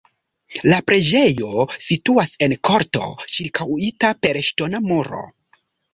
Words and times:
La 0.71 0.77
preĝejo 0.91 1.65
situas 1.87 2.33
en 2.47 2.57
korto 2.69 3.11
ĉirkaŭita 3.35 4.15
per 4.25 4.41
ŝtona 4.49 4.81
muro. 4.89 5.21